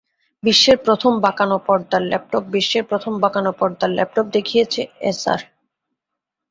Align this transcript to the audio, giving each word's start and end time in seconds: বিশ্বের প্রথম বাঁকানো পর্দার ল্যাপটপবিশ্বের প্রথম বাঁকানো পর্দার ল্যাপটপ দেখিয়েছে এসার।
বিশ্বের 0.43 0.77
প্রথম 0.85 1.13
বাঁকানো 1.25 1.57
পর্দার 1.67 2.03
ল্যাপটপবিশ্বের 2.11 2.83
প্রথম 2.89 3.13
বাঁকানো 3.23 3.51
পর্দার 3.59 3.91
ল্যাপটপ 3.97 4.25
দেখিয়েছে 4.35 4.81
এসার। 5.09 5.39